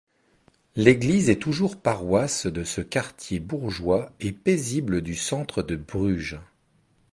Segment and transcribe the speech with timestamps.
[0.75, 6.39] L’église est toujours paroisse de ce quartier bourgeois et paisible du centre de Bruges.